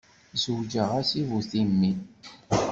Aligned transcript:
Zewǧeɣ-as 0.41 1.09
i 1.21 1.23
bu 1.27 1.39
timmi. 1.49 1.91